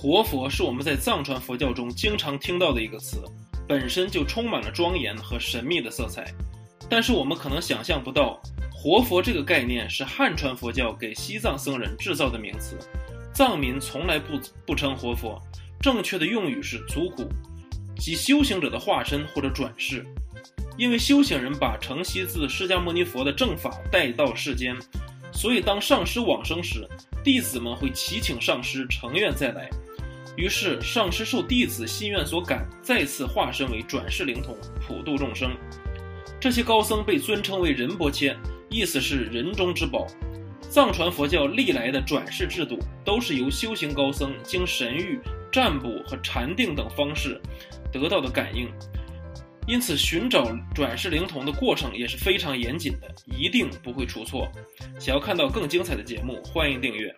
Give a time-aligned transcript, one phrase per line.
[0.00, 3.20] 活佛是我们在藏传佛教中经常听到的一个词，
[3.66, 6.32] 本身就充满了庄严和神秘的色彩。
[6.88, 8.40] 但是我们可能想象不到，
[8.72, 12.78] 活佛这个概念是汉传佛教给西藏僧人制造的名词。
[13.34, 15.36] 藏民从来不不称活佛，
[15.80, 17.28] 正确的用语是族古，
[17.96, 20.06] 即修行者的化身或者转世。
[20.76, 24.76] 因为修行人把承袭自释迦牟尼佛的正法带到世间，
[25.38, 26.84] 所以当上师往生时，
[27.22, 29.70] 弟子们会祈请上师成愿再来。
[30.36, 35.56] 于是上师受弟子心愿所感，再次化身为转世灵童，普度众生。
[36.40, 38.36] 这些高僧被尊称为仁波切，
[38.68, 40.08] 意思是人中之宝。
[40.68, 45.20] 藏传佛教历来的转世制度，都是由修行高僧经神谕、
[45.52, 47.40] 占卜和禅定等方式
[47.92, 48.68] 得到的感应。
[49.68, 54.50] 因此，寻找转世灵童的过程也是非常严谨的，一定不会出错。
[54.98, 57.14] 想要看到更精彩的节目，欢迎订阅。